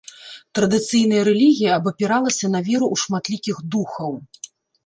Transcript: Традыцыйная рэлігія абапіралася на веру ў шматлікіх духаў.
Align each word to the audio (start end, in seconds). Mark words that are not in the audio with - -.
Традыцыйная 0.59 1.23
рэлігія 1.29 1.75
абапіралася 1.81 2.51
на 2.57 2.65
веру 2.71 2.87
ў 2.93 3.05
шматлікіх 3.05 3.61
духаў. 3.77 4.19